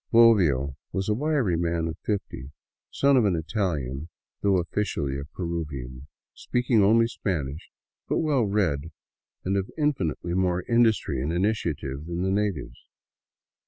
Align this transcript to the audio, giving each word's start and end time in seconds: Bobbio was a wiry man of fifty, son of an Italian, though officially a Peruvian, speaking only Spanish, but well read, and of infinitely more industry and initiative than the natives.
Bobbio 0.11 0.77
was 0.91 1.09
a 1.09 1.13
wiry 1.13 1.55
man 1.55 1.87
of 1.87 1.95
fifty, 2.03 2.49
son 2.89 3.17
of 3.17 3.23
an 3.25 3.35
Italian, 3.35 4.09
though 4.41 4.57
officially 4.57 5.19
a 5.19 5.25
Peruvian, 5.25 6.07
speaking 6.33 6.83
only 6.83 7.05
Spanish, 7.05 7.69
but 8.09 8.17
well 8.17 8.41
read, 8.45 8.91
and 9.45 9.55
of 9.55 9.69
infinitely 9.77 10.33
more 10.33 10.63
industry 10.63 11.21
and 11.21 11.31
initiative 11.31 12.07
than 12.07 12.23
the 12.23 12.31
natives. 12.31 12.87